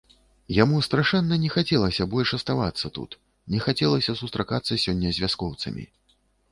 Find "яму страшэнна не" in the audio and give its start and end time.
0.63-1.51